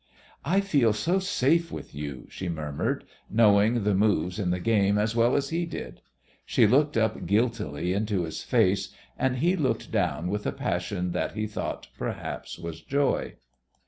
"I 0.43 0.61
feel 0.61 0.93
so 0.93 1.19
safe 1.19 1.71
with 1.71 1.93
you," 1.93 2.25
she 2.27 2.49
murmured, 2.49 3.03
knowing 3.29 3.83
the 3.83 3.93
moves 3.93 4.39
in 4.39 4.49
the 4.49 4.59
game 4.59 4.97
as 4.97 5.15
well 5.15 5.35
as 5.35 5.49
he 5.49 5.63
did. 5.67 6.01
She 6.43 6.65
looked 6.65 6.97
up 6.97 7.27
guiltily 7.27 7.93
into 7.93 8.23
his 8.23 8.41
face, 8.41 8.95
and 9.15 9.35
he 9.35 9.55
looked 9.55 9.91
down 9.91 10.27
with 10.29 10.47
a 10.47 10.51
passion 10.53 11.11
that 11.11 11.33
he 11.33 11.45
thought 11.45 11.87
perhaps 11.99 12.57
was 12.57 12.81
joy. 12.81 13.35